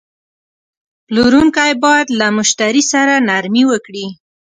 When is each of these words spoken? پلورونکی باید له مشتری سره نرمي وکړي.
پلورونکی 1.05 1.73
باید 1.83 2.07
له 2.19 2.27
مشتری 2.37 2.83
سره 2.91 3.13
نرمي 3.29 3.63
وکړي. 3.67 4.05